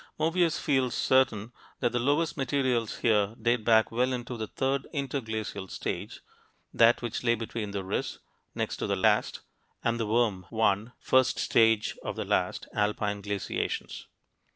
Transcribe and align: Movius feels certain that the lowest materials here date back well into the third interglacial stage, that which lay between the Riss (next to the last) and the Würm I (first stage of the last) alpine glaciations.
Movius 0.19 0.57
feels 0.59 0.95
certain 0.95 1.51
that 1.79 1.91
the 1.91 1.99
lowest 1.99 2.35
materials 2.35 2.95
here 3.01 3.35
date 3.39 3.63
back 3.63 3.91
well 3.91 4.13
into 4.13 4.35
the 4.35 4.47
third 4.47 4.87
interglacial 4.91 5.67
stage, 5.67 6.21
that 6.73 7.03
which 7.03 7.23
lay 7.23 7.35
between 7.35 7.69
the 7.69 7.83
Riss 7.83 8.17
(next 8.55 8.77
to 8.77 8.87
the 8.87 8.95
last) 8.95 9.41
and 9.83 9.99
the 9.99 10.07
Würm 10.07 10.45
I 10.87 10.91
(first 10.99 11.37
stage 11.37 11.95
of 12.03 12.15
the 12.15 12.25
last) 12.25 12.67
alpine 12.73 13.21
glaciations. 13.21 14.07